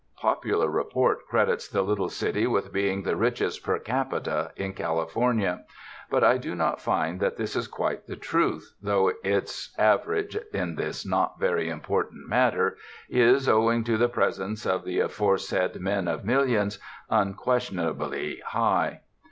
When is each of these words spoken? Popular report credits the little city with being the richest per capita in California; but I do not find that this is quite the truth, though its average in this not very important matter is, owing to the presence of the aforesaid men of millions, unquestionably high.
Popular 0.17 0.67
report 0.67 1.27
credits 1.27 1.67
the 1.67 1.83
little 1.83 2.09
city 2.09 2.47
with 2.47 2.73
being 2.73 3.03
the 3.03 3.15
richest 3.15 3.63
per 3.63 3.77
capita 3.77 4.51
in 4.55 4.73
California; 4.73 5.63
but 6.09 6.23
I 6.23 6.39
do 6.39 6.55
not 6.55 6.81
find 6.81 7.19
that 7.19 7.37
this 7.37 7.55
is 7.55 7.67
quite 7.67 8.07
the 8.07 8.15
truth, 8.15 8.73
though 8.81 9.11
its 9.23 9.75
average 9.77 10.35
in 10.55 10.73
this 10.73 11.05
not 11.05 11.39
very 11.39 11.69
important 11.69 12.27
matter 12.27 12.77
is, 13.09 13.47
owing 13.47 13.83
to 13.83 13.95
the 13.95 14.09
presence 14.09 14.65
of 14.65 14.85
the 14.85 15.01
aforesaid 15.01 15.79
men 15.79 16.07
of 16.07 16.25
millions, 16.25 16.79
unquestionably 17.11 18.41
high. 18.43 19.01